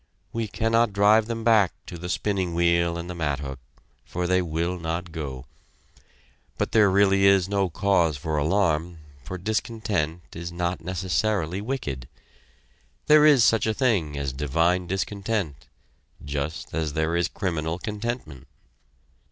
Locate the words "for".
4.03-4.25, 8.17-8.35, 9.23-9.37